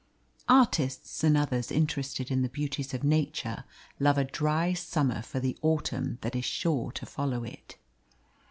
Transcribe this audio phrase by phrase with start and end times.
[0.49, 3.65] Artists and others interested in the beauties of nature
[3.99, 7.77] love a dry summer for the autumn that is sure to follow it.